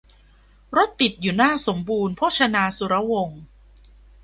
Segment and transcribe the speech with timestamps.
[0.77, 3.41] รถติดอยู่หน้าสมบูรณ์โภชนาสุรวงศ์